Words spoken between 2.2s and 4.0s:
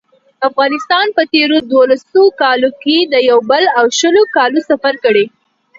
کالو کې د یو سل او